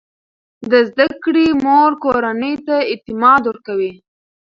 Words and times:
د 0.71 0.73
زده 0.89 1.07
کړې 1.23 1.47
مور 1.65 1.91
کورنۍ 2.03 2.55
ته 2.65 2.75
اعتماد 2.91 3.41
ورکوي. 3.45 3.93